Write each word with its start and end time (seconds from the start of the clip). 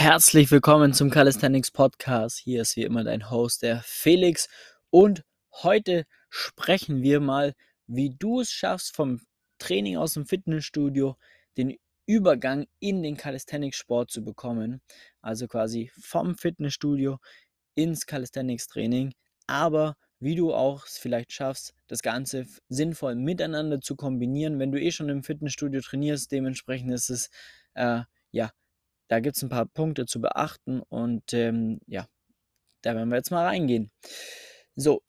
Herzlich 0.00 0.50
willkommen 0.50 0.94
zum 0.94 1.10
Calisthenics 1.10 1.70
Podcast. 1.70 2.38
Hier 2.38 2.62
ist 2.62 2.74
wie 2.74 2.84
immer 2.84 3.04
dein 3.04 3.30
Host, 3.30 3.60
der 3.60 3.82
Felix. 3.84 4.48
Und 4.88 5.24
heute 5.62 6.06
sprechen 6.30 7.02
wir 7.02 7.20
mal, 7.20 7.54
wie 7.86 8.08
du 8.08 8.40
es 8.40 8.50
schaffst, 8.50 8.96
vom 8.96 9.20
Training 9.58 9.98
aus 9.98 10.14
dem 10.14 10.24
Fitnessstudio 10.24 11.18
den 11.58 11.76
Übergang 12.06 12.66
in 12.78 13.02
den 13.02 13.18
Calisthenics-Sport 13.18 14.10
zu 14.10 14.24
bekommen. 14.24 14.80
Also 15.20 15.46
quasi 15.46 15.92
vom 16.00 16.34
Fitnessstudio 16.34 17.18
ins 17.74 18.06
Calisthenics-Training. 18.06 19.12
Aber 19.48 19.98
wie 20.18 20.34
du 20.34 20.54
auch 20.54 20.86
es 20.86 20.96
vielleicht 20.96 21.30
schaffst, 21.30 21.74
das 21.88 22.00
Ganze 22.00 22.46
sinnvoll 22.70 23.16
miteinander 23.16 23.82
zu 23.82 23.96
kombinieren. 23.96 24.58
Wenn 24.58 24.72
du 24.72 24.80
eh 24.80 24.92
schon 24.92 25.10
im 25.10 25.22
Fitnessstudio 25.22 25.82
trainierst, 25.82 26.32
dementsprechend 26.32 26.90
ist 26.90 27.10
es 27.10 27.28
äh, 27.74 28.00
ja 28.30 28.50
da 29.10 29.18
gibt 29.18 29.36
es 29.36 29.42
ein 29.42 29.48
paar 29.48 29.66
Punkte 29.66 30.06
zu 30.06 30.20
beachten 30.20 30.82
und 30.88 31.34
ähm, 31.34 31.80
ja, 31.88 32.06
da 32.82 32.94
werden 32.94 33.08
wir 33.08 33.16
jetzt 33.16 33.32
mal 33.32 33.44
reingehen. 33.44 33.90
So, 34.76 35.02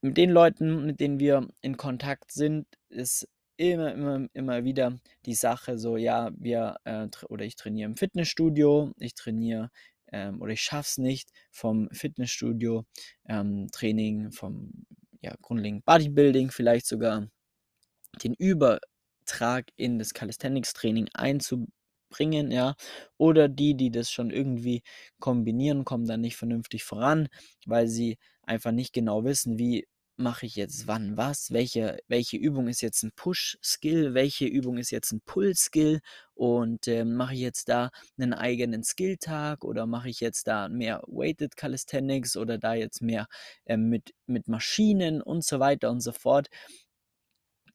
mit 0.00 0.16
den 0.16 0.30
Leuten, 0.30 0.86
mit 0.86 1.00
denen 1.00 1.18
wir 1.18 1.48
in 1.60 1.76
Kontakt 1.76 2.30
sind, 2.30 2.68
ist 2.88 3.28
immer, 3.56 3.92
immer, 3.92 4.28
immer 4.32 4.64
wieder 4.64 4.96
die 5.26 5.34
Sache 5.34 5.76
so, 5.76 5.96
ja, 5.96 6.30
wir 6.36 6.76
äh, 6.84 7.08
oder 7.28 7.44
ich 7.44 7.56
trainiere 7.56 7.90
im 7.90 7.96
Fitnessstudio, 7.96 8.92
ich 8.98 9.14
trainiere 9.14 9.70
ähm, 10.12 10.40
oder 10.40 10.52
ich 10.52 10.62
schaffe 10.62 10.90
es 10.90 10.98
nicht 10.98 11.30
vom 11.50 11.90
Fitnessstudio 11.90 12.84
ähm, 13.28 13.66
Training, 13.72 14.30
vom 14.30 14.86
ja, 15.20 15.34
grundlegenden 15.42 15.82
Bodybuilding 15.84 16.52
vielleicht 16.52 16.86
sogar 16.86 17.26
den 18.22 18.34
Übertrag 18.34 19.72
in 19.74 19.98
das 19.98 20.14
Calisthenics 20.14 20.74
Training 20.74 21.08
einzubauen 21.12 21.72
bringen, 22.10 22.50
ja. 22.50 22.74
Oder 23.16 23.48
die, 23.48 23.74
die 23.76 23.90
das 23.90 24.10
schon 24.10 24.30
irgendwie 24.30 24.82
kombinieren, 25.20 25.84
kommen 25.84 26.06
dann 26.06 26.20
nicht 26.20 26.36
vernünftig 26.36 26.84
voran, 26.84 27.28
weil 27.66 27.88
sie 27.88 28.18
einfach 28.42 28.72
nicht 28.72 28.92
genau 28.92 29.24
wissen, 29.24 29.58
wie 29.58 29.86
mache 30.16 30.44
ich 30.46 30.54
jetzt 30.56 30.86
wann 30.86 31.16
was, 31.16 31.50
welche, 31.50 31.98
welche 32.08 32.36
Übung 32.36 32.68
ist 32.68 32.82
jetzt 32.82 33.02
ein 33.02 33.12
Push-Skill, 33.16 34.12
welche 34.12 34.44
Übung 34.46 34.76
ist 34.76 34.90
jetzt 34.90 35.12
ein 35.12 35.22
Pull-Skill 35.24 36.00
und 36.34 36.86
äh, 36.88 37.04
mache 37.06 37.32
ich 37.34 37.40
jetzt 37.40 37.70
da 37.70 37.90
einen 38.18 38.34
eigenen 38.34 38.84
Skill-Tag 38.84 39.64
oder 39.64 39.86
mache 39.86 40.10
ich 40.10 40.20
jetzt 40.20 40.46
da 40.46 40.68
mehr 40.68 41.02
Weighted 41.06 41.56
Calisthenics 41.56 42.36
oder 42.36 42.58
da 42.58 42.74
jetzt 42.74 43.00
mehr 43.00 43.28
äh, 43.64 43.78
mit, 43.78 44.12
mit 44.26 44.46
Maschinen 44.48 45.22
und 45.22 45.42
so 45.44 45.58
weiter 45.58 45.90
und 45.90 46.00
so 46.02 46.12
fort. 46.12 46.48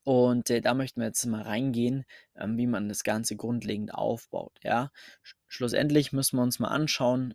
Und 0.06 0.50
äh, 0.52 0.62
da 0.62 0.76
möchten 0.76 1.02
wir 1.02 1.08
jetzt 1.08 1.26
mal 1.26 1.42
reingehen, 1.42 2.06
ähm, 2.36 2.58
wie 2.58 2.68
man 2.68 2.88
das 2.88 3.04
Ganze 3.04 3.36
grundlegend 3.36 3.94
aufbaut. 3.94 4.58
Ja? 4.64 4.92
Sch 5.24 5.36
schlussendlich 5.48 6.14
müssen 6.14 6.38
wir 6.38 6.44
uns 6.44 6.60
mal 6.60 6.68
anschauen, 6.68 7.34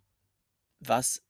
was 0.79 1.21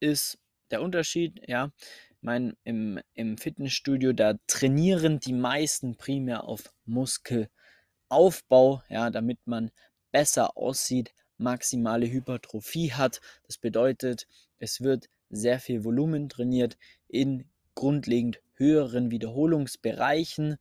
ist 0.00 0.38
der 0.72 0.82
Unterschied. 0.82 1.40
Ja? 1.46 1.70
Ich 2.10 2.22
meine, 2.22 2.56
im, 2.64 3.00
im 3.14 3.38
Fitnessstudio, 3.38 4.12
da 4.12 4.34
trainieren 4.48 5.20
die 5.20 5.34
meisten 5.34 5.96
primär 5.96 6.42
auf 6.44 6.74
Muskelaufbau, 6.84 8.82
ja, 8.88 9.10
damit 9.10 9.38
man 9.44 9.70
besser 10.10 10.56
aussieht, 10.56 11.14
maximale 11.36 12.10
Hypertrophie 12.10 12.92
hat. 12.92 13.20
Das 13.46 13.56
bedeutet, 13.56 14.26
es 14.58 14.80
wird 14.80 15.08
sehr 15.30 15.60
viel 15.60 15.84
Volumen 15.84 16.28
trainiert 16.28 16.76
in 17.06 17.48
grundlegend 17.76 18.40
höheren 18.54 19.12
Wiederholungsbereichen. 19.12 20.58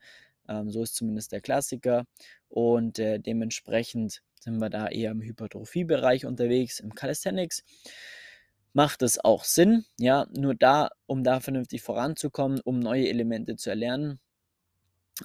Ähm, 0.47 0.69
so 0.71 0.83
ist 0.83 0.95
zumindest 0.95 1.31
der 1.31 1.41
Klassiker. 1.41 2.05
Und 2.49 2.99
äh, 2.99 3.19
dementsprechend 3.19 4.21
sind 4.39 4.59
wir 4.59 4.69
da 4.69 4.87
eher 4.87 5.11
im 5.11 5.21
Hypertrophie-Bereich 5.21 6.25
unterwegs. 6.25 6.79
Im 6.79 6.95
Calisthenics 6.95 7.63
macht 8.73 9.01
es 9.01 9.17
auch 9.23 9.43
Sinn, 9.43 9.85
ja, 9.99 10.27
nur 10.35 10.53
da, 10.53 10.89
um 11.07 11.23
da 11.23 11.39
vernünftig 11.39 11.81
voranzukommen, 11.81 12.61
um 12.63 12.79
neue 12.79 13.09
Elemente 13.09 13.55
zu 13.55 13.69
erlernen, 13.71 14.19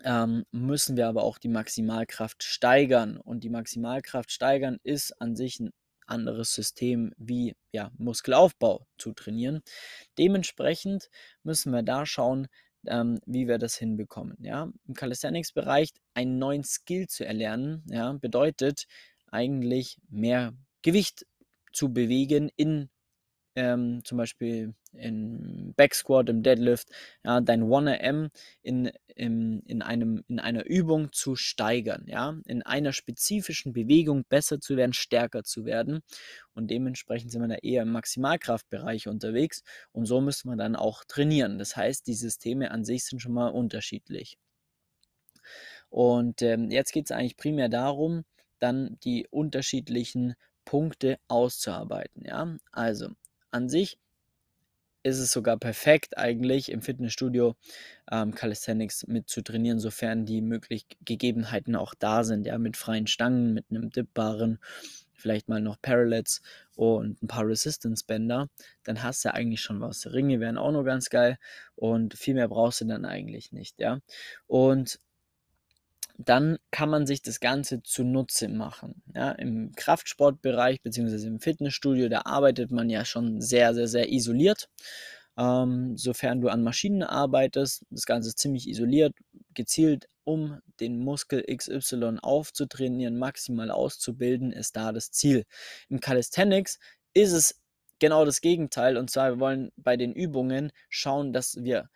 ähm, 0.04 0.44
müssen 0.52 0.96
wir 0.96 1.06
aber 1.06 1.22
auch 1.22 1.38
die 1.38 1.48
Maximalkraft 1.48 2.42
steigern. 2.42 3.18
Und 3.18 3.44
die 3.44 3.50
Maximalkraft 3.50 4.32
steigern 4.32 4.78
ist 4.84 5.20
an 5.20 5.36
sich 5.36 5.60
ein 5.60 5.70
anderes 6.06 6.54
System 6.54 7.12
wie 7.16 7.54
ja, 7.72 7.90
Muskelaufbau 7.98 8.86
zu 8.98 9.12
trainieren. 9.12 9.62
Dementsprechend 10.18 11.10
müssen 11.42 11.72
wir 11.72 11.82
da 11.82 12.06
schauen, 12.06 12.48
ähm, 12.86 13.18
wie 13.26 13.48
wir 13.48 13.58
das 13.58 13.76
hinbekommen. 13.76 14.36
Ja? 14.40 14.70
Im 14.86 14.94
Calisthenics-Bereich 14.94 15.90
einen 16.14 16.38
neuen 16.38 16.64
Skill 16.64 17.06
zu 17.08 17.24
erlernen, 17.24 17.84
ja, 17.86 18.12
bedeutet 18.12 18.86
eigentlich 19.30 19.98
mehr 20.08 20.52
Gewicht 20.82 21.26
zu 21.72 21.92
bewegen 21.92 22.50
in 22.56 22.90
ähm, 23.54 24.04
zum 24.04 24.18
Beispiel 24.18 24.74
im 24.92 25.74
Backsquat, 25.76 26.28
im 26.28 26.42
Deadlift, 26.42 26.88
ja, 27.24 27.40
dein 27.40 27.64
1RM 27.64 28.30
in, 28.62 28.90
in, 29.14 29.60
in, 29.60 29.82
einem, 29.82 30.24
in 30.28 30.38
einer 30.38 30.64
Übung 30.66 31.12
zu 31.12 31.36
steigern, 31.36 32.04
ja, 32.06 32.36
in 32.46 32.62
einer 32.62 32.92
spezifischen 32.92 33.72
Bewegung 33.72 34.24
besser 34.28 34.60
zu 34.60 34.76
werden, 34.76 34.92
stärker 34.92 35.44
zu 35.44 35.64
werden. 35.64 36.00
Und 36.54 36.70
dementsprechend 36.70 37.30
sind 37.30 37.42
wir 37.42 37.48
da 37.48 37.56
eher 37.56 37.82
im 37.82 37.92
Maximalkraftbereich 37.92 39.08
unterwegs 39.08 39.62
und 39.92 40.06
so 40.06 40.20
müssen 40.20 40.50
wir 40.50 40.56
dann 40.56 40.76
auch 40.76 41.04
trainieren. 41.04 41.58
Das 41.58 41.76
heißt, 41.76 42.06
die 42.06 42.14
Systeme 42.14 42.70
an 42.70 42.84
sich 42.84 43.04
sind 43.04 43.20
schon 43.20 43.32
mal 43.32 43.48
unterschiedlich. 43.48 44.38
Und 45.90 46.40
ähm, 46.42 46.70
jetzt 46.70 46.92
geht 46.92 47.06
es 47.06 47.10
eigentlich 47.10 47.36
primär 47.36 47.68
darum, 47.68 48.24
dann 48.58 48.98
die 49.04 49.26
unterschiedlichen 49.30 50.34
Punkte 50.64 51.18
auszuarbeiten. 51.28 52.24
Ja, 52.24 52.56
also 52.70 53.08
an 53.52 53.68
sich 53.68 53.98
ist 55.04 55.18
es 55.18 55.32
sogar 55.32 55.56
perfekt 55.58 56.16
eigentlich 56.16 56.70
im 56.70 56.82
Fitnessstudio 56.82 57.56
ähm, 58.10 58.34
Calisthenics 58.34 59.06
mit 59.08 59.28
zu 59.28 59.42
trainieren, 59.42 59.80
sofern 59.80 60.26
die 60.26 60.40
möglichen 60.42 60.86
Gegebenheiten 61.04 61.74
auch 61.74 61.94
da 61.94 62.22
sind, 62.24 62.46
ja, 62.46 62.56
mit 62.58 62.76
freien 62.76 63.06
Stangen, 63.08 63.52
mit 63.52 63.66
einem 63.70 63.90
Dipbaren, 63.90 64.60
vielleicht 65.14 65.48
mal 65.48 65.60
noch 65.60 65.80
Parallels 65.82 66.40
und 66.76 67.22
ein 67.22 67.28
paar 67.28 67.46
Resistance 67.46 68.04
Bänder, 68.06 68.48
dann 68.84 69.02
hast 69.02 69.24
du 69.24 69.34
eigentlich 69.34 69.60
schon 69.60 69.80
was. 69.80 70.12
Ringe 70.12 70.40
wären 70.40 70.58
auch 70.58 70.72
noch 70.72 70.84
ganz 70.84 71.10
geil 71.10 71.36
und 71.74 72.14
viel 72.14 72.34
mehr 72.34 72.48
brauchst 72.48 72.80
du 72.80 72.84
dann 72.84 73.04
eigentlich 73.04 73.52
nicht, 73.52 73.80
ja. 73.80 73.98
Und 74.46 74.98
dann 76.28 76.58
kann 76.70 76.88
man 76.90 77.06
sich 77.06 77.22
das 77.22 77.40
Ganze 77.40 77.82
zunutze 77.82 78.48
machen. 78.48 79.02
Ja, 79.14 79.32
Im 79.32 79.72
Kraftsportbereich 79.76 80.82
bzw. 80.82 81.26
im 81.26 81.40
Fitnessstudio, 81.40 82.08
da 82.08 82.22
arbeitet 82.24 82.70
man 82.70 82.90
ja 82.90 83.04
schon 83.04 83.40
sehr, 83.40 83.74
sehr, 83.74 83.88
sehr 83.88 84.10
isoliert. 84.12 84.68
Ähm, 85.36 85.96
sofern 85.96 86.40
du 86.40 86.48
an 86.48 86.62
Maschinen 86.62 87.02
arbeitest, 87.02 87.84
das 87.90 88.04
Ganze 88.04 88.28
ist 88.30 88.38
ziemlich 88.38 88.68
isoliert, 88.68 89.14
gezielt, 89.54 90.08
um 90.24 90.60
den 90.80 90.98
Muskel 90.98 91.44
XY 91.44 92.18
aufzutrainieren, 92.22 93.18
maximal 93.18 93.70
auszubilden, 93.70 94.52
ist 94.52 94.76
da 94.76 94.92
das 94.92 95.10
Ziel. 95.10 95.44
Im 95.88 96.00
Calisthenics 96.00 96.78
ist 97.14 97.32
es 97.32 97.60
genau 97.98 98.24
das 98.24 98.40
Gegenteil. 98.40 98.96
Und 98.96 99.10
zwar, 99.10 99.32
wir 99.32 99.40
wollen 99.40 99.72
bei 99.76 99.96
den 99.96 100.12
Übungen 100.12 100.72
schauen, 100.90 101.32
dass 101.32 101.62
wir 101.62 101.88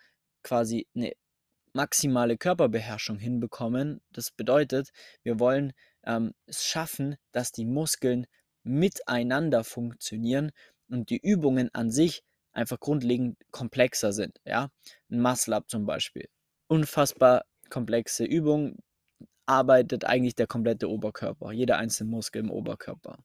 quasi 0.42 0.86
eine 0.94 1.12
maximale 1.76 2.36
Körperbeherrschung 2.36 3.18
hinbekommen. 3.18 4.00
Das 4.10 4.30
bedeutet, 4.30 4.90
wir 5.22 5.38
wollen 5.38 5.72
ähm, 6.04 6.34
es 6.46 6.64
schaffen, 6.64 7.16
dass 7.32 7.52
die 7.52 7.66
Muskeln 7.66 8.26
miteinander 8.64 9.62
funktionieren 9.62 10.50
und 10.88 11.10
die 11.10 11.18
Übungen 11.18 11.72
an 11.72 11.90
sich 11.90 12.22
einfach 12.52 12.80
grundlegend 12.80 13.38
komplexer 13.52 14.12
sind. 14.12 14.40
Ja? 14.44 14.70
Ein 15.10 15.20
Muscle-Up 15.20 15.70
zum 15.70 15.86
Beispiel. 15.86 16.28
Unfassbar 16.68 17.44
komplexe 17.68 18.24
Übung, 18.24 18.78
arbeitet 19.46 20.04
eigentlich 20.04 20.34
der 20.34 20.46
komplette 20.46 20.90
Oberkörper, 20.90 21.52
jeder 21.52 21.78
einzelne 21.78 22.10
Muskel 22.10 22.40
im 22.40 22.50
Oberkörper. 22.50 23.18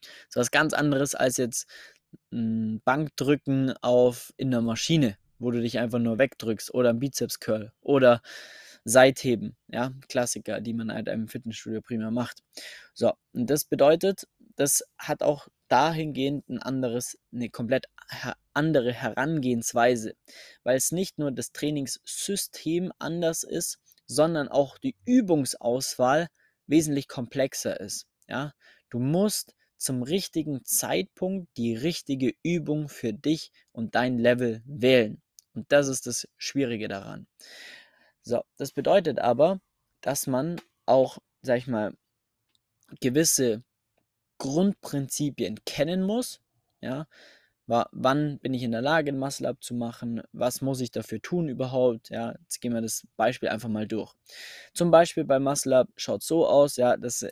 Das 0.00 0.10
ist 0.28 0.36
was 0.36 0.50
ganz 0.50 0.72
anderes 0.72 1.14
als 1.14 1.36
jetzt 1.38 1.66
ein 2.32 2.80
Bankdrücken 2.84 3.74
auf 3.82 4.32
in 4.36 4.50
der 4.50 4.60
Maschine 4.60 5.16
wo 5.38 5.50
du 5.50 5.60
dich 5.60 5.78
einfach 5.78 5.98
nur 5.98 6.18
wegdrückst 6.18 6.72
oder 6.74 6.90
ein 6.90 6.98
Bizeps 6.98 7.40
Curl 7.40 7.72
oder 7.80 8.22
Seitheben, 8.84 9.56
ja, 9.68 9.92
Klassiker, 10.08 10.60
die 10.60 10.74
man 10.74 10.92
halt 10.92 11.08
im 11.08 11.26
Fitnessstudio 11.28 11.80
primär 11.80 12.10
macht. 12.10 12.42
So, 12.92 13.12
und 13.32 13.48
das 13.48 13.64
bedeutet, 13.64 14.28
das 14.56 14.84
hat 14.98 15.22
auch 15.22 15.48
dahingehend 15.68 16.48
ein 16.48 16.58
anderes, 16.58 17.18
eine 17.32 17.48
komplett 17.48 17.86
andere 18.52 18.92
Herangehensweise, 18.92 20.14
weil 20.62 20.76
es 20.76 20.92
nicht 20.92 21.18
nur 21.18 21.32
das 21.32 21.52
Trainingssystem 21.52 22.92
anders 22.98 23.42
ist, 23.42 23.78
sondern 24.06 24.48
auch 24.48 24.78
die 24.78 24.96
Übungsauswahl 25.06 26.28
wesentlich 26.66 27.08
komplexer 27.08 27.80
ist. 27.80 28.06
Ja, 28.28 28.52
du 28.90 28.98
musst 28.98 29.54
zum 29.76 30.02
richtigen 30.02 30.64
Zeitpunkt 30.64 31.48
die 31.56 31.74
richtige 31.74 32.34
Übung 32.42 32.88
für 32.88 33.12
dich 33.12 33.50
und 33.72 33.94
dein 33.94 34.18
Level 34.18 34.62
wählen. 34.66 35.20
Und 35.54 35.70
das 35.70 35.88
ist 35.88 36.06
das 36.06 36.28
Schwierige 36.36 36.88
daran. 36.88 37.26
So, 38.22 38.42
das 38.56 38.72
bedeutet 38.72 39.18
aber, 39.18 39.60
dass 40.00 40.26
man 40.26 40.60
auch, 40.86 41.18
sag 41.42 41.58
ich 41.58 41.66
mal, 41.66 41.94
gewisse 43.00 43.62
Grundprinzipien 44.38 45.64
kennen 45.64 46.02
muss. 46.02 46.40
Ja, 46.80 47.06
wann 47.66 48.38
bin 48.40 48.52
ich 48.52 48.62
in 48.62 48.72
der 48.72 48.82
Lage, 48.82 49.10
ein 49.10 49.18
Muscle-Up 49.18 49.62
zu 49.62 49.74
machen? 49.74 50.22
Was 50.32 50.60
muss 50.60 50.80
ich 50.80 50.90
dafür 50.90 51.20
tun 51.22 51.48
überhaupt? 51.48 52.10
Ja, 52.10 52.34
jetzt 52.42 52.60
gehen 52.60 52.74
wir 52.74 52.82
das 52.82 53.06
Beispiel 53.16 53.48
einfach 53.48 53.68
mal 53.68 53.86
durch. 53.86 54.14
Zum 54.74 54.90
Beispiel 54.90 55.24
beim 55.24 55.44
Muscle-Up 55.44 55.88
schaut 55.96 56.22
so 56.22 56.46
aus, 56.46 56.76
ja, 56.76 56.96
dass 56.96 57.26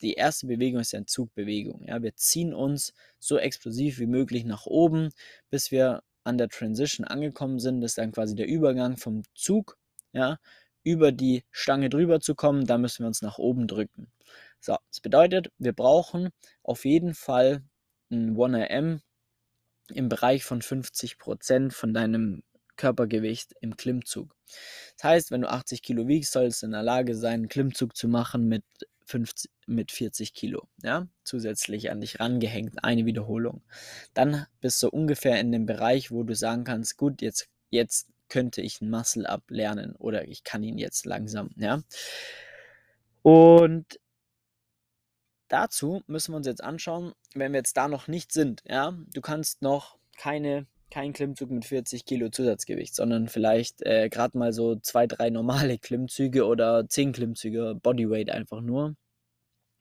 die 0.00 0.14
erste 0.14 0.46
Bewegung 0.46 0.80
ist 0.80 0.92
ja 0.92 0.98
eine 0.98 1.06
Zugbewegung. 1.06 1.84
Ja, 1.84 2.02
wir 2.02 2.14
ziehen 2.16 2.54
uns 2.54 2.92
so 3.18 3.38
explosiv 3.38 3.98
wie 3.98 4.06
möglich 4.06 4.44
nach 4.44 4.66
oben, 4.66 5.10
bis 5.50 5.70
wir 5.70 6.02
an 6.28 6.38
der 6.38 6.48
Transition 6.48 7.06
angekommen 7.06 7.58
sind. 7.58 7.82
Ist 7.82 7.98
dann 7.98 8.12
quasi 8.12 8.34
der 8.36 8.46
Übergang 8.46 8.96
vom 8.96 9.22
Zug, 9.34 9.78
ja, 10.12 10.38
über 10.84 11.12
die 11.12 11.44
Stange 11.50 11.88
drüber 11.90 12.20
zu 12.20 12.34
kommen. 12.34 12.66
Da 12.66 12.78
müssen 12.78 13.04
wir 13.04 13.08
uns 13.08 13.22
nach 13.22 13.38
oben 13.38 13.66
drücken. 13.66 14.12
So, 14.60 14.76
das 14.90 15.00
bedeutet, 15.00 15.50
wir 15.58 15.72
brauchen 15.72 16.30
auf 16.62 16.84
jeden 16.84 17.14
Fall 17.14 17.62
ein 18.10 18.36
1RM 18.36 19.00
im 19.94 20.08
Bereich 20.08 20.44
von 20.44 20.60
50% 20.62 21.72
von 21.72 21.94
deinem 21.94 22.42
Körpergewicht 22.76 23.54
im 23.60 23.76
Klimmzug. 23.76 24.34
Das 24.96 25.04
heißt, 25.04 25.30
wenn 25.30 25.42
du 25.42 25.50
80 25.50 25.82
Kilo 25.82 26.08
wiegst, 26.08 26.32
sollst 26.32 26.62
du 26.62 26.66
in 26.66 26.72
der 26.72 26.82
Lage 26.82 27.14
sein, 27.14 27.34
einen 27.34 27.48
Klimmzug 27.48 27.96
zu 27.96 28.08
machen 28.08 28.48
mit 28.48 28.64
50, 29.08 29.50
mit 29.66 29.90
40 29.90 30.34
Kilo, 30.34 30.68
ja, 30.82 31.08
zusätzlich 31.24 31.90
an 31.90 32.00
dich 32.00 32.20
rangehängt, 32.20 32.84
eine 32.84 33.06
Wiederholung. 33.06 33.62
Dann 34.12 34.46
bist 34.60 34.82
du 34.82 34.90
ungefähr 34.90 35.40
in 35.40 35.50
dem 35.50 35.64
Bereich, 35.64 36.10
wo 36.10 36.24
du 36.24 36.34
sagen 36.34 36.64
kannst, 36.64 36.98
gut, 36.98 37.22
jetzt, 37.22 37.48
jetzt 37.70 38.08
könnte 38.28 38.60
ich 38.60 38.82
ein 38.82 38.90
Muscle-Up 38.90 39.44
lernen 39.48 39.96
oder 39.96 40.28
ich 40.28 40.44
kann 40.44 40.62
ihn 40.62 40.76
jetzt 40.76 41.06
langsam, 41.06 41.50
ja. 41.56 41.82
Und 43.22 43.98
dazu 45.48 46.02
müssen 46.06 46.32
wir 46.32 46.36
uns 46.36 46.46
jetzt 46.46 46.62
anschauen, 46.62 47.14
wenn 47.34 47.52
wir 47.52 47.60
jetzt 47.60 47.78
da 47.78 47.88
noch 47.88 48.08
nicht 48.08 48.30
sind, 48.32 48.62
ja, 48.66 48.94
du 49.14 49.22
kannst 49.22 49.62
noch 49.62 49.98
keine 50.18 50.66
kein 50.90 51.12
Klimmzug 51.12 51.50
mit 51.50 51.64
40 51.64 52.04
Kilo 52.04 52.30
Zusatzgewicht, 52.30 52.94
sondern 52.94 53.28
vielleicht 53.28 53.82
äh, 53.82 54.08
gerade 54.08 54.38
mal 54.38 54.52
so 54.52 54.76
zwei, 54.76 55.06
drei 55.06 55.30
normale 55.30 55.78
Klimmzüge 55.78 56.46
oder 56.46 56.88
zehn 56.88 57.12
Klimmzüge, 57.12 57.74
Bodyweight 57.82 58.30
einfach 58.30 58.60
nur. 58.60 58.96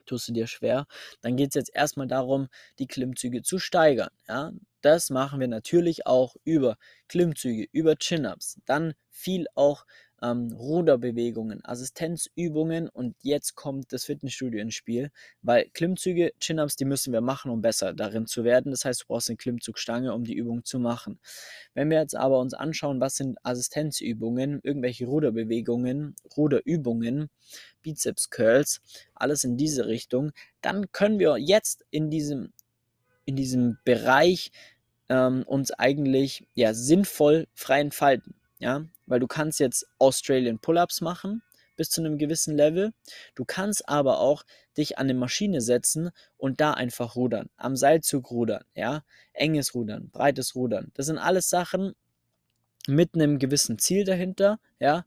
Tust 0.06 0.30
du 0.30 0.34
dir 0.34 0.48
schwer. 0.48 0.88
Dann 1.22 1.36
geht 1.36 1.50
es 1.50 1.56
jetzt 1.56 1.76
erstmal 1.76 2.08
darum, 2.08 2.48
die 2.80 2.88
Klimmzüge 2.88 3.42
zu 3.42 3.60
steigern. 3.60 4.10
Ja? 4.28 4.54
Das 4.82 5.10
machen 5.10 5.40
wir 5.42 5.50
natürlich 5.50 6.06
auch 6.08 6.36
über 6.46 6.78
Klimmzüge, 7.10 7.68
über 7.74 7.98
Chin-Ups. 7.98 8.62
Dann 8.66 8.94
viel 9.10 9.48
auch 9.54 9.86
ähm, 10.22 10.52
Ruderbewegungen, 10.54 11.64
Assistenzübungen 11.64 12.90
und 12.90 13.16
jetzt 13.22 13.56
kommt 13.56 13.94
das 13.94 14.06
Fitnessstudio 14.06 14.60
ins 14.60 14.74
Spiel, 14.74 15.12
weil 15.42 15.70
Klimmzüge, 15.74 16.34
Chin-Ups, 16.40 16.76
die 16.76 16.86
müssen 16.86 17.14
wir 17.14 17.22
machen, 17.22 17.52
um 17.52 17.62
besser 17.62 17.94
darin 17.94 18.26
zu 18.26 18.44
werden. 18.44 18.72
Das 18.72 18.86
heißt, 18.86 19.04
du 19.04 19.06
brauchst 19.08 19.30
eine 19.30 19.38
Klimmzugstange, 19.38 20.14
um 20.14 20.24
die 20.24 20.34
Übung 20.34 20.66
zu 20.66 20.80
machen. 20.80 21.20
Wenn 21.74 21.90
wir 21.90 22.00
jetzt 22.00 22.16
aber 22.16 22.40
uns 22.40 22.54
anschauen, 22.54 23.00
was 23.00 23.16
sind 23.16 23.38
Assistenzübungen, 23.44 24.60
irgendwelche 24.64 25.06
Ruderbewegungen, 25.06 26.16
Ruderübungen, 26.36 27.30
Bizeps 27.82 28.30
Curls, 28.30 28.82
alles 29.14 29.44
in 29.44 29.58
diese 29.58 29.88
Richtung, 29.88 30.32
dann 30.62 30.92
können 30.92 31.20
wir 31.20 31.38
jetzt 31.38 31.86
in 31.92 32.10
diesem, 32.10 32.54
in 33.26 33.36
diesem 33.36 33.78
Bereich 33.86 34.52
ähm, 35.10 35.44
uns 35.44 35.72
eigentlich 35.72 36.48
ja, 36.54 36.74
sinnvoll 36.74 37.48
frei 37.54 37.82
entfalten. 37.82 38.36
Ja, 38.60 38.86
weil 39.08 39.20
du 39.20 39.28
kannst 39.28 39.60
jetzt 39.60 39.88
Australian 39.98 40.60
Pull-ups 40.60 41.02
machen 41.02 41.42
bis 41.78 41.90
zu 41.90 42.02
einem 42.02 42.18
gewissen 42.18 42.56
Level. 42.58 42.92
Du 43.36 43.46
kannst 43.46 43.88
aber 43.88 44.20
auch 44.20 44.44
dich 44.78 44.98
an 44.98 45.06
eine 45.06 45.14
Maschine 45.14 45.62
setzen 45.62 46.10
und 46.36 46.60
da 46.60 46.74
einfach 46.74 47.16
rudern, 47.16 47.50
am 47.56 47.78
Seilzug 47.78 48.30
rudern, 48.32 48.66
ja, 48.76 49.04
enges 49.34 49.74
Rudern, 49.74 50.10
breites 50.10 50.56
Rudern. 50.56 50.92
Das 50.96 51.06
sind 51.06 51.18
alles 51.18 51.50
Sachen 51.50 51.94
mit 52.88 53.16
einem 53.16 53.40
gewissen 53.40 53.80
Ziel 53.80 54.04
dahinter, 54.04 54.60
ja, 54.80 55.06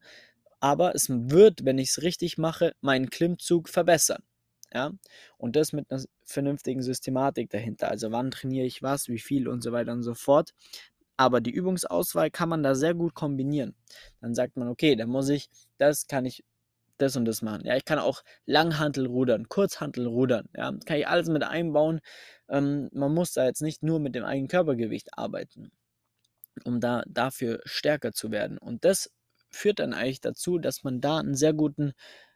aber 0.60 0.94
es 0.94 1.08
wird, 1.08 1.64
wenn 1.64 1.78
ich 1.78 1.90
es 1.90 2.02
richtig 2.02 2.38
mache, 2.38 2.74
meinen 2.80 3.10
Klimmzug 3.10 3.68
verbessern. 3.68 4.22
Ja, 4.72 4.92
und 5.36 5.56
das 5.56 5.72
mit 5.72 5.90
einer 5.90 6.04
vernünftigen 6.22 6.80
Systematik 6.80 7.50
dahinter. 7.50 7.90
Also 7.90 8.12
wann 8.12 8.30
trainiere 8.30 8.66
ich 8.66 8.84
was, 8.84 9.08
wie 9.08 9.18
viel 9.18 9.48
und 9.48 9.62
so 9.62 9.72
weiter 9.72 9.90
und 9.92 10.04
so 10.04 10.14
fort. 10.14 10.54
Aber 11.20 11.42
die 11.42 11.50
Übungsauswahl 11.50 12.30
kann 12.30 12.48
man 12.48 12.62
da 12.62 12.74
sehr 12.74 12.94
gut 12.94 13.12
kombinieren. 13.12 13.74
Dann 14.22 14.34
sagt 14.34 14.56
man, 14.56 14.68
okay, 14.68 14.96
dann 14.96 15.10
muss 15.10 15.28
ich, 15.28 15.50
das 15.76 16.06
kann 16.06 16.24
ich 16.24 16.44
das 16.96 17.14
und 17.14 17.26
das 17.26 17.42
machen. 17.42 17.66
Ja, 17.66 17.76
ich 17.76 17.84
kann 17.84 17.98
auch 17.98 18.22
Langhantel 18.46 19.04
rudern, 19.04 19.46
Kurzhantel 19.50 20.06
rudern. 20.06 20.48
Ja, 20.56 20.72
kann 20.86 20.96
ich 20.96 21.06
alles 21.06 21.28
mit 21.28 21.42
einbauen. 21.42 22.00
Ähm, 22.48 22.88
man 22.94 23.12
muss 23.12 23.34
da 23.34 23.44
jetzt 23.44 23.60
nicht 23.60 23.82
nur 23.82 24.00
mit 24.00 24.14
dem 24.14 24.24
eigenen 24.24 24.48
Körpergewicht 24.48 25.18
arbeiten, 25.18 25.70
um 26.64 26.80
da 26.80 27.02
dafür 27.06 27.60
stärker 27.66 28.12
zu 28.12 28.30
werden. 28.30 28.56
Und 28.56 28.86
das 28.86 29.12
führt 29.50 29.78
dann 29.78 29.92
eigentlich 29.92 30.22
dazu, 30.22 30.56
dass 30.56 30.84
man 30.84 31.02
da 31.02 31.18
einen 31.18 31.34
sehr 31.34 31.52
guten 31.52 31.92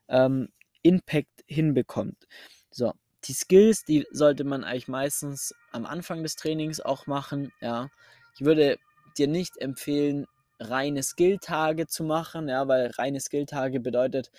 ähm, 0.08 0.50
Impact 0.82 1.42
hinbekommt. 1.46 2.26
So, 2.70 2.92
die 3.24 3.32
Skills, 3.32 3.84
die 3.84 4.06
sollte 4.10 4.44
man 4.44 4.62
eigentlich 4.62 4.88
meistens 4.88 5.54
am 5.72 5.86
Anfang 5.86 6.22
des 6.22 6.36
Trainings 6.36 6.82
auch 6.82 7.06
machen. 7.06 7.50
Ja, 7.62 7.88
ich 8.34 8.44
würde 8.44 8.78
dir 9.16 9.28
nicht 9.28 9.56
empfehlen, 9.58 10.26
reine 10.60 11.02
Skill-Tage 11.02 11.86
zu 11.86 12.04
machen, 12.04 12.48
ja, 12.48 12.66
weil 12.68 12.90
reine 12.92 13.20
Skill-Tage 13.20 13.80
bedeutet, 13.80 14.30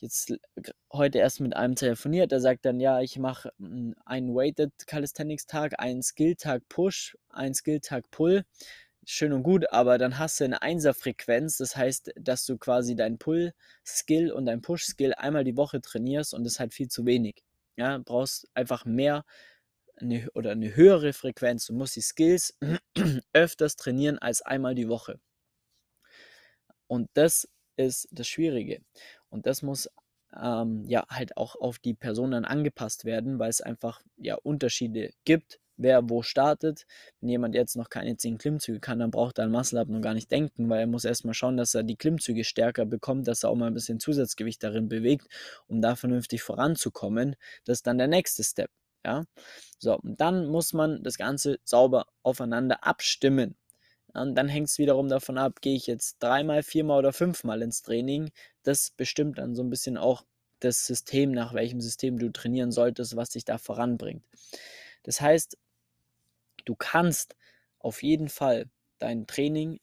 jetzt 0.00 0.32
heute 0.92 1.18
erst 1.18 1.40
mit 1.40 1.56
einem 1.56 1.74
telefoniert, 1.74 2.32
der 2.32 2.40
sagt 2.40 2.64
dann, 2.64 2.80
ja, 2.80 3.00
ich 3.00 3.18
mache 3.18 3.50
hm, 3.58 3.94
einen 4.04 4.34
Weighted 4.34 4.72
Calisthenics-Tag, 4.86 5.78
einen 5.78 6.02
Skill-Tag 6.02 6.62
Push, 6.68 7.16
einen 7.30 7.54
Skill-Tag 7.54 8.10
Pull. 8.10 8.44
Schön 9.04 9.32
und 9.32 9.42
gut, 9.42 9.70
aber 9.72 9.96
dann 9.98 10.18
hast 10.18 10.38
du 10.38 10.44
eine 10.44 10.60
Einser-Frequenz, 10.62 11.56
das 11.56 11.76
heißt, 11.76 12.12
dass 12.16 12.44
du 12.44 12.58
quasi 12.58 12.94
deinen 12.94 13.18
Pull-Skill 13.18 14.30
und 14.32 14.46
deinen 14.46 14.60
Push-Skill 14.60 15.14
einmal 15.14 15.44
die 15.44 15.56
Woche 15.56 15.80
trainierst 15.80 16.34
und 16.34 16.44
das 16.44 16.54
ist 16.54 16.60
halt 16.60 16.74
viel 16.74 16.88
zu 16.88 17.06
wenig. 17.06 17.42
Ja, 17.76 17.98
brauchst 17.98 18.48
einfach 18.54 18.84
mehr 18.84 19.24
eine, 20.00 20.30
oder 20.34 20.52
eine 20.52 20.74
höhere 20.74 21.12
Frequenz. 21.12 21.66
Du 21.66 21.74
musst 21.74 21.96
die 21.96 22.00
Skills 22.00 22.56
öfters 23.32 23.76
trainieren 23.76 24.18
als 24.18 24.42
einmal 24.42 24.74
die 24.74 24.88
Woche. 24.88 25.20
Und 26.86 27.08
das 27.14 27.48
ist 27.76 28.08
das 28.10 28.28
Schwierige. 28.28 28.80
Und 29.30 29.46
das 29.46 29.62
muss 29.62 29.88
ähm, 30.36 30.84
ja 30.86 31.06
halt 31.08 31.36
auch 31.36 31.56
auf 31.56 31.78
die 31.78 31.94
Person 31.94 32.32
dann 32.32 32.44
angepasst 32.44 33.04
werden, 33.04 33.38
weil 33.38 33.50
es 33.50 33.60
einfach 33.60 34.02
ja 34.16 34.34
Unterschiede 34.36 35.10
gibt, 35.24 35.60
wer 35.76 36.08
wo 36.08 36.22
startet. 36.22 36.86
Wenn 37.20 37.30
jemand 37.30 37.54
jetzt 37.54 37.76
noch 37.76 37.88
keine 37.88 38.16
10 38.16 38.38
Klimmzüge 38.38 38.80
kann, 38.80 38.98
dann 38.98 39.10
braucht 39.10 39.38
er 39.38 39.44
an 39.44 39.52
Muscle 39.52 39.80
Up 39.80 39.88
noch 39.88 40.00
gar 40.00 40.14
nicht 40.14 40.30
denken, 40.30 40.68
weil 40.68 40.80
er 40.80 40.86
muss 40.86 41.04
erstmal 41.04 41.34
schauen, 41.34 41.56
dass 41.56 41.74
er 41.74 41.82
die 41.82 41.96
Klimmzüge 41.96 42.44
stärker 42.44 42.84
bekommt, 42.84 43.28
dass 43.28 43.44
er 43.44 43.50
auch 43.50 43.56
mal 43.56 43.68
ein 43.68 43.74
bisschen 43.74 44.00
Zusatzgewicht 44.00 44.62
darin 44.62 44.88
bewegt, 44.88 45.28
um 45.66 45.80
da 45.80 45.96
vernünftig 45.96 46.42
voranzukommen. 46.42 47.36
Das 47.64 47.78
ist 47.78 47.86
dann 47.86 47.98
der 47.98 48.08
nächste 48.08 48.44
Step. 48.44 48.70
Ja? 49.08 49.24
So, 49.78 49.96
und 49.98 50.20
dann 50.20 50.48
muss 50.48 50.72
man 50.72 51.02
das 51.02 51.16
Ganze 51.16 51.58
sauber 51.64 52.06
aufeinander 52.22 52.84
abstimmen. 52.84 53.56
Und 54.12 54.34
dann 54.34 54.48
hängt 54.48 54.68
es 54.68 54.78
wiederum 54.78 55.08
davon 55.08 55.38
ab, 55.38 55.60
gehe 55.60 55.76
ich 55.76 55.86
jetzt 55.86 56.16
dreimal, 56.18 56.62
viermal 56.62 56.98
oder 56.98 57.12
fünfmal 57.12 57.62
ins 57.62 57.82
Training. 57.82 58.30
Das 58.62 58.90
bestimmt 58.90 59.38
dann 59.38 59.54
so 59.54 59.62
ein 59.62 59.70
bisschen 59.70 59.96
auch 59.96 60.24
das 60.60 60.86
System, 60.86 61.32
nach 61.32 61.54
welchem 61.54 61.80
System 61.80 62.18
du 62.18 62.30
trainieren 62.30 62.72
solltest, 62.72 63.16
was 63.16 63.30
dich 63.30 63.44
da 63.44 63.58
voranbringt. 63.58 64.24
Das 65.04 65.20
heißt, 65.20 65.56
du 66.64 66.74
kannst 66.74 67.36
auf 67.78 68.02
jeden 68.02 68.28
Fall 68.28 68.68
dein 68.98 69.26
Training 69.26 69.78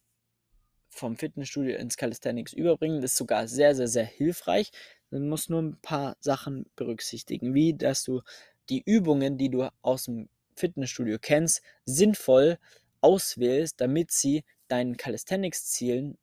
vom 0.89 1.17
Fitnessstudio 1.17 1.77
ins 1.77 1.97
Calisthenics 1.97 2.53
überbringen. 2.53 3.01
Das 3.01 3.11
ist 3.11 3.17
sogar 3.17 3.47
sehr, 3.47 3.73
sehr, 3.75 3.87
sehr 3.87 4.05
hilfreich. 4.05 4.71
Du 5.11 5.19
musst 5.19 5.49
nur 5.49 5.61
ein 5.61 5.77
paar 5.81 6.17
Sachen 6.19 6.65
berücksichtigen, 6.75 7.53
wie 7.53 7.73
dass 7.73 8.03
du 8.03 8.21
die 8.69 8.83
Übungen, 8.85 9.37
die 9.37 9.49
du 9.49 9.69
aus 9.81 10.05
dem 10.05 10.29
Fitnessstudio 10.55 11.17
kennst, 11.19 11.61
sinnvoll 11.85 12.57
auswählst, 13.01 13.79
damit 13.81 14.11
sie 14.11 14.43
deinen 14.67 14.97
Calisthenics-Zielen 14.97 16.17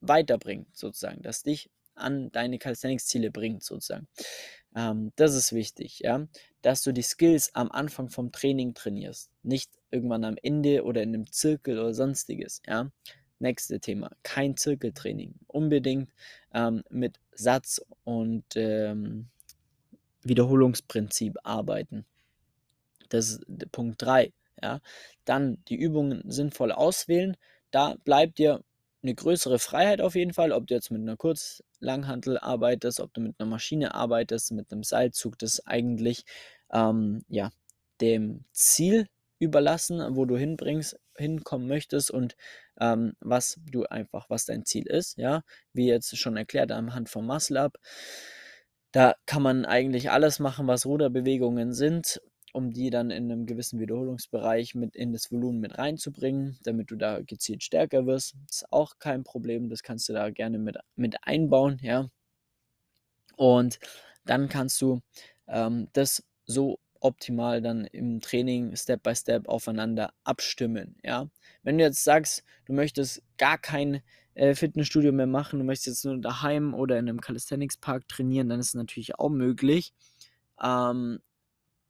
weiterbringen, 0.00 0.66
sozusagen, 0.72 1.22
dass 1.22 1.42
dich 1.42 1.70
an 1.94 2.30
deine 2.32 2.58
Calisthenics-Ziele 2.58 3.30
bringt, 3.30 3.62
sozusagen. 3.62 4.08
Ähm, 4.74 5.12
das 5.16 5.34
ist 5.34 5.52
wichtig, 5.52 6.00
ja, 6.00 6.26
dass 6.62 6.82
du 6.82 6.92
die 6.92 7.02
Skills 7.02 7.54
am 7.54 7.70
Anfang 7.70 8.08
vom 8.08 8.32
Training 8.32 8.74
trainierst, 8.74 9.30
nicht 9.42 9.70
irgendwann 9.90 10.24
am 10.24 10.36
Ende 10.42 10.84
oder 10.84 11.02
in 11.02 11.10
einem 11.10 11.30
Zirkel 11.30 11.78
oder 11.78 11.94
sonstiges, 11.94 12.62
ja. 12.66 12.90
Nächste 13.40 13.80
Thema, 13.80 14.12
kein 14.22 14.56
Zirkeltraining. 14.56 15.34
Unbedingt 15.48 16.08
ähm, 16.54 16.82
mit 16.88 17.18
Satz 17.32 17.84
und 18.04 18.44
ähm, 18.54 19.28
Wiederholungsprinzip 20.24 21.36
arbeiten. 21.44 22.04
Das 23.08 23.30
ist 23.30 23.72
Punkt 23.72 24.02
3. 24.02 24.32
Ja. 24.62 24.80
Dann 25.24 25.58
die 25.68 25.76
Übungen 25.76 26.22
sinnvoll 26.26 26.72
auswählen. 26.72 27.36
Da 27.70 27.96
bleibt 28.04 28.38
dir 28.38 28.62
eine 29.04 29.14
größere 29.14 29.58
Freiheit 29.58 30.00
auf 30.00 30.14
jeden 30.14 30.32
Fall, 30.32 30.50
ob 30.52 30.66
du 30.66 30.74
jetzt 30.74 30.90
mit 30.90 31.02
einer 31.02 31.16
Kurzlanghantel 31.16 32.38
arbeitest, 32.38 33.00
ob 33.00 33.12
du 33.12 33.20
mit 33.20 33.38
einer 33.38 33.48
Maschine 33.48 33.94
arbeitest, 33.94 34.52
mit 34.52 34.72
einem 34.72 34.82
Seilzug, 34.82 35.38
das 35.38 35.54
ist 35.54 35.66
eigentlich 35.66 36.24
ähm, 36.72 37.22
ja, 37.28 37.52
dem 38.00 38.44
Ziel 38.52 39.06
überlassen, 39.38 40.16
wo 40.16 40.24
du 40.24 40.36
hinbringst, 40.36 40.98
hinkommen 41.16 41.68
möchtest 41.68 42.10
und 42.10 42.34
ähm, 42.80 43.14
was 43.20 43.58
du 43.70 43.84
einfach, 43.84 44.30
was 44.30 44.46
dein 44.46 44.64
Ziel 44.64 44.86
ist, 44.86 45.18
ja, 45.18 45.42
wie 45.72 45.86
jetzt 45.86 46.16
schon 46.16 46.36
erklärt 46.36 46.72
anhand 46.72 47.08
vom 47.08 47.26
Muscle 47.26 47.60
Up. 47.60 47.78
Da 48.94 49.16
kann 49.26 49.42
man 49.42 49.64
eigentlich 49.64 50.12
alles 50.12 50.38
machen, 50.38 50.68
was 50.68 50.86
Ruderbewegungen 50.86 51.72
sind, 51.72 52.22
um 52.52 52.70
die 52.70 52.90
dann 52.90 53.10
in 53.10 53.24
einem 53.24 53.44
gewissen 53.44 53.80
Wiederholungsbereich 53.80 54.76
mit 54.76 54.94
in 54.94 55.12
das 55.12 55.32
Volumen 55.32 55.58
mit 55.58 55.76
reinzubringen, 55.76 56.60
damit 56.62 56.92
du 56.92 56.96
da 56.96 57.20
gezielt 57.20 57.64
stärker 57.64 58.06
wirst. 58.06 58.36
Ist 58.48 58.72
auch 58.72 59.00
kein 59.00 59.24
Problem, 59.24 59.68
das 59.68 59.82
kannst 59.82 60.08
du 60.08 60.12
da 60.12 60.30
gerne 60.30 60.60
mit, 60.60 60.76
mit 60.94 61.16
einbauen, 61.26 61.80
ja. 61.82 62.08
Und 63.34 63.80
dann 64.26 64.48
kannst 64.48 64.80
du 64.80 65.00
ähm, 65.48 65.88
das 65.92 66.22
so 66.44 66.78
optimal 67.00 67.62
dann 67.62 67.86
im 67.86 68.20
Training 68.20 68.76
Step 68.76 69.02
by 69.02 69.16
Step 69.16 69.48
aufeinander 69.48 70.14
abstimmen. 70.22 70.94
Ja, 71.02 71.28
wenn 71.64 71.78
du 71.78 71.84
jetzt 71.84 72.04
sagst, 72.04 72.44
du 72.66 72.72
möchtest 72.72 73.24
gar 73.38 73.58
kein 73.58 74.02
äh, 74.34 74.54
Fitnessstudio 74.54 75.12
mehr 75.12 75.26
machen, 75.26 75.58
du 75.58 75.64
möchtest 75.64 75.86
jetzt 75.86 76.04
nur 76.04 76.18
daheim 76.18 76.74
oder 76.74 76.98
in 76.98 77.08
einem 77.08 77.20
Calisthenics 77.20 77.76
Park 77.76 78.08
trainieren, 78.08 78.48
dann 78.48 78.60
ist 78.60 78.68
es 78.68 78.74
natürlich 78.74 79.18
auch 79.18 79.30
möglich. 79.30 79.92
Ähm, 80.62 81.20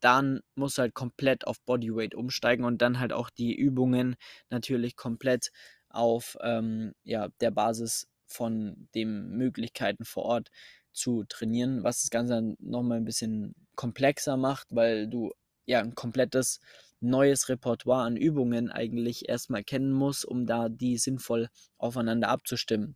dann 0.00 0.40
musst 0.54 0.76
du 0.76 0.82
halt 0.82 0.94
komplett 0.94 1.46
auf 1.46 1.60
Bodyweight 1.62 2.14
umsteigen 2.14 2.64
und 2.64 2.82
dann 2.82 3.00
halt 3.00 3.12
auch 3.12 3.30
die 3.30 3.54
Übungen 3.54 4.16
natürlich 4.50 4.96
komplett 4.96 5.50
auf 5.88 6.36
ähm, 6.42 6.92
ja, 7.04 7.28
der 7.40 7.50
Basis 7.50 8.06
von 8.26 8.88
den 8.94 9.30
Möglichkeiten 9.30 10.04
vor 10.04 10.24
Ort 10.24 10.50
zu 10.92 11.24
trainieren, 11.24 11.84
was 11.84 12.02
das 12.02 12.10
Ganze 12.10 12.54
nochmal 12.58 12.98
ein 12.98 13.04
bisschen 13.04 13.54
komplexer 13.76 14.36
macht, 14.36 14.66
weil 14.70 15.08
du 15.08 15.32
ja 15.66 15.80
ein 15.80 15.94
komplettes 15.94 16.60
neues 17.04 17.48
Repertoire 17.48 18.04
an 18.04 18.16
Übungen 18.16 18.70
eigentlich 18.70 19.28
erstmal 19.28 19.64
kennen 19.64 19.92
musst, 19.92 20.24
um 20.24 20.46
da 20.46 20.68
die 20.68 20.98
sinnvoll 20.98 21.48
aufeinander 21.78 22.28
abzustimmen. 22.28 22.94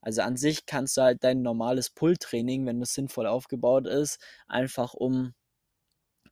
Also 0.00 0.22
an 0.22 0.36
sich 0.36 0.66
kannst 0.66 0.96
du 0.96 1.02
halt 1.02 1.24
dein 1.24 1.42
normales 1.42 1.90
Pull-Training, 1.90 2.66
wenn 2.66 2.80
das 2.80 2.94
sinnvoll 2.94 3.26
aufgebaut 3.26 3.86
ist, 3.86 4.20
einfach 4.46 4.94
um 4.94 5.34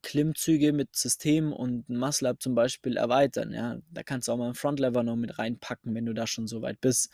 Klimmzüge 0.03 0.73
mit 0.73 0.95
System 0.95 1.51
und 1.51 1.89
Muscle-Up 1.89 2.41
zum 2.41 2.55
Beispiel 2.55 2.97
erweitern. 2.97 3.51
Ja, 3.53 3.77
da 3.91 4.03
kannst 4.03 4.27
du 4.27 4.31
auch 4.31 4.37
mal 4.37 4.45
einen 4.45 4.55
Front-Lever 4.55 5.03
noch 5.03 5.15
mit 5.15 5.37
reinpacken, 5.37 5.93
wenn 5.95 6.05
du 6.05 6.13
da 6.13 6.27
schon 6.27 6.47
so 6.47 6.61
weit 6.61 6.79
bist. 6.81 7.11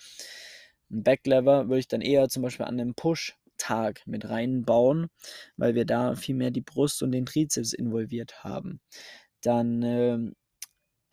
Ein 0.91 1.03
Back-Lever 1.03 1.69
würde 1.69 1.79
ich 1.79 1.87
dann 1.87 2.01
eher 2.01 2.29
zum 2.29 2.43
Beispiel 2.43 2.65
an 2.65 2.79
einem 2.79 2.93
Push 2.93 3.35
Tag 3.57 4.01
mit 4.05 4.29
reinbauen, 4.29 5.09
weil 5.57 5.75
wir 5.75 5.85
da 5.85 6.15
viel 6.15 6.35
mehr 6.35 6.51
die 6.51 6.61
Brust 6.61 7.01
und 7.01 7.11
den 7.11 7.25
Trizeps 7.25 7.73
involviert 7.73 8.43
haben. 8.43 8.81
Dann 9.43 9.83
äh, 9.83 10.31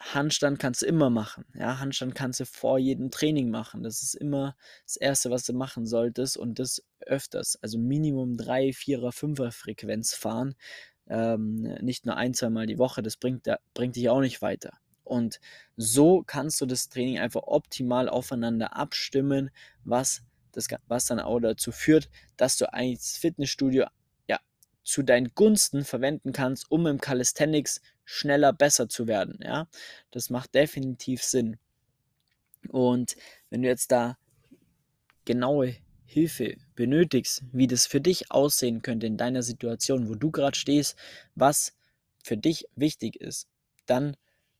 Handstand 0.00 0.58
kannst 0.58 0.80
du 0.80 0.87
immer 0.87 1.10
machen. 1.10 1.44
Ja, 1.54 1.78
Handstand 1.78 2.14
kannst 2.14 2.40
du 2.40 2.46
vor 2.46 2.78
jedem 2.78 3.10
Training 3.10 3.50
machen. 3.50 3.82
Das 3.82 4.02
ist 4.02 4.14
immer 4.14 4.56
das 4.87 4.96
Erste, 4.96 5.30
was 5.30 5.44
du 5.44 5.52
machen 5.52 5.87
solltest 5.87 6.38
und 6.38 6.58
das 6.58 6.82
öfters. 7.00 7.58
Also 7.62 7.78
Minimum 7.78 8.38
3, 8.38 8.70
4er, 8.70 9.12
5er 9.12 9.52
Frequenz 9.52 10.14
fahren. 10.14 10.54
Ähm, 11.06 11.62
nicht 11.82 12.06
nur 12.06 12.16
ein, 12.16 12.32
zwei 12.32 12.49
Mal 12.49 12.66
die 12.66 12.78
Woche. 12.78 13.02
Das 13.02 13.18
bringt, 13.18 13.46
bringt 13.75 13.96
dich 13.96 14.08
auch 14.08 14.20
nicht 14.20 14.40
weiter. 14.40 14.72
Und 15.04 15.40
so 15.76 16.22
kannst 16.26 16.60
du 16.60 16.66
das 16.66 16.88
Training 16.88 17.18
einfach 17.18 17.42
optimal 17.44 18.08
aufeinander 18.08 18.76
abstimmen, 18.76 19.50
was 19.84 20.22
das, 20.52 20.68
was 20.87 21.06
dann 21.06 21.20
auch 21.20 21.40
dazu 21.40 21.72
führt, 21.72 22.08
dass 22.37 22.56
du 22.56 22.66
das 22.72 23.16
Fitnessstudio 23.16 23.87
ja, 24.28 24.38
zu 24.82 25.02
deinen 25.02 25.34
Gunsten 25.34 25.84
verwenden 25.84 26.32
kannst, 26.32 26.70
um 26.70 26.87
im 26.87 27.00
Calisthenics 27.00 27.80
schneller 28.10 28.52
besser 28.52 28.88
zu 28.88 29.06
werden. 29.06 29.38
Ja? 29.42 29.68
Das 30.10 30.30
macht 30.30 30.54
definitiv 30.54 31.22
Sinn. 31.22 31.58
Und 32.68 33.16
wenn 33.48 33.62
du 33.62 33.68
jetzt 33.68 33.92
da 33.92 34.18
genaue 35.24 35.76
Hilfe 36.04 36.56
benötigst, 36.74 37.42
wie 37.52 37.68
das 37.68 37.86
für 37.86 38.00
dich 38.00 38.32
aussehen 38.32 38.82
könnte 38.82 39.06
in 39.06 39.16
deiner 39.16 39.42
Situation, 39.42 40.08
wo 40.08 40.16
du 40.16 40.30
gerade 40.30 40.56
stehst, 40.56 40.96
was 41.36 41.72
für 42.22 42.36
dich 42.36 42.66
wichtig 42.74 43.20
ist, 43.20 43.48
dann 43.86 44.16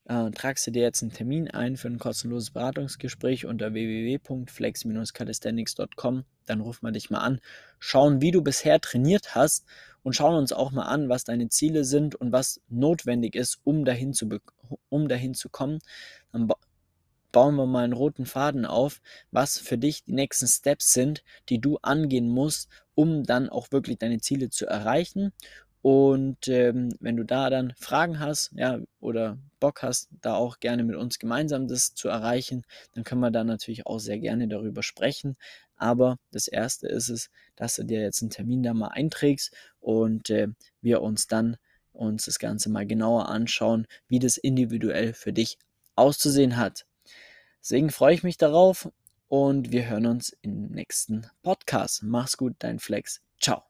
äh, 0.07 0.31
tragst 0.31 0.67
du 0.67 0.71
dir 0.71 0.83
jetzt 0.83 1.03
einen 1.03 1.13
Termin 1.13 1.51
ein 1.51 1.77
für 1.77 1.89
ein 1.89 1.99
kostenloses 1.99 2.51
Beratungsgespräch 2.51 3.45
unter 3.47 3.73
www.flex-calisthenics.com. 3.73 6.25
Dann 6.47 6.61
rufen 6.61 6.87
wir 6.87 6.93
dich 6.93 7.11
mal 7.11 7.19
an, 7.19 7.41
schauen, 7.79 8.21
wie 8.21 8.33
du 8.33 8.43
bisher 8.43 8.81
trainiert 8.81 9.35
hast 9.35 9.65
und 10.03 10.15
schauen 10.15 10.35
uns 10.35 10.53
auch 10.53 10.73
mal 10.73 10.87
an, 10.87 11.09
was 11.09 11.25
deine 11.25 11.49
Ziele 11.49 11.85
sind 11.85 12.17
und 12.17 12.33
was 12.33 12.61
notwendig 12.69 13.37
ist, 13.37 13.61
um 13.65 13.85
dahin 13.85 14.15
zu, 14.15 14.29
um 14.89 15.09
dahin 15.09 15.35
zu 15.35 15.49
kommen. 15.49 15.79
Dann 16.33 16.49
ba 16.49 16.57
bauen 17.33 17.55
wir 17.55 17.67
mal 17.67 17.85
einen 17.85 17.93
roten 17.93 18.27
Faden 18.27 18.67
auf, 18.67 19.01
was 19.31 19.57
für 19.57 19.79
dich 19.79 20.03
die 20.03 20.15
nächsten 20.15 20.49
Steps 20.49 20.93
sind, 20.93 21.23
die 21.49 21.61
du 21.61 21.79
angehen 21.81 22.29
musst, 22.29 22.69
um 22.97 23.23
dann 23.23 23.49
auch 23.49 23.71
wirklich 23.71 23.99
deine 23.99 24.19
Ziele 24.19 24.51
zu 24.51 24.67
erreichen 24.67 25.33
und 25.83 26.47
ähm, 26.49 26.91
wenn 27.01 27.17
du 27.17 27.25
da 27.25 27.49
dann 27.49 27.73
Fragen 27.77 28.21
hast, 28.21 28.51
ja, 28.55 28.79
oder 29.01 29.39
Bock 29.61 29.83
hast, 29.83 30.09
da 30.21 30.35
auch 30.35 30.61
gerne 30.61 30.85
mit 30.85 30.97
uns 30.97 31.19
gemeinsam 31.19 31.69
das 31.69 31.95
zu 31.95 32.09
erreichen, 32.09 32.65
dann 32.95 33.05
können 33.05 33.23
wir 33.23 33.31
da 33.31 33.45
natürlich 33.45 33.87
auch 33.87 33.99
sehr 33.99 34.19
gerne 34.19 34.47
darüber 34.49 34.83
sprechen. 34.83 35.37
Aber 35.77 36.19
das 36.33 36.49
erste 36.49 36.87
ist 36.89 37.09
es, 37.09 37.31
dass 37.57 37.77
du 37.77 37.85
dir 37.85 38.03
jetzt 38.03 38.21
einen 38.21 38.31
Termin 38.31 38.63
da 38.63 38.75
mal 38.75 38.89
einträgst 38.89 39.55
und 39.81 40.29
äh, 40.29 40.49
wir 40.83 41.01
uns 41.01 41.27
dann 41.27 41.57
uns 41.93 42.27
das 42.27 42.39
Ganze 42.39 42.71
mal 42.71 42.87
genauer 42.87 43.29
anschauen, 43.29 43.87
wie 44.07 44.19
das 44.19 44.37
individuell 44.37 45.15
für 45.15 45.33
dich 45.33 45.59
auszusehen 45.97 46.57
hat. 46.57 46.87
Deswegen 47.61 47.91
freue 47.91 48.15
ich 48.15 48.23
mich 48.23 48.37
darauf 48.37 48.91
und 49.29 49.73
wir 49.73 49.89
hören 49.89 50.07
uns 50.07 50.37
im 50.43 50.69
nächsten 50.69 51.27
Podcast. 51.43 52.03
Mach's 52.03 52.37
gut, 52.37 52.55
dein 52.59 52.79
Flex. 52.79 53.21
Ciao. 53.41 53.70